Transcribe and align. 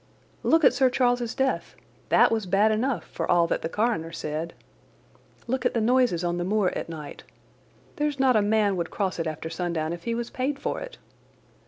"Look 0.41 0.63
at 0.63 0.73
Sir 0.73 0.89
Charles's 0.89 1.35
death! 1.35 1.75
That 2.09 2.31
was 2.31 2.47
bad 2.47 2.71
enough, 2.71 3.03
for 3.03 3.29
all 3.29 3.45
that 3.45 3.61
the 3.61 3.69
coroner 3.69 4.11
said. 4.11 4.55
Look 5.45 5.63
at 5.63 5.75
the 5.75 5.79
noises 5.79 6.23
on 6.23 6.39
the 6.39 6.43
moor 6.43 6.71
at 6.75 6.89
night. 6.89 7.21
There's 7.97 8.19
not 8.19 8.35
a 8.35 8.41
man 8.41 8.77
would 8.77 8.89
cross 8.89 9.19
it 9.19 9.27
after 9.27 9.51
sundown 9.51 9.93
if 9.93 10.05
he 10.05 10.15
was 10.15 10.31
paid 10.31 10.57
for 10.57 10.79
it. 10.79 10.97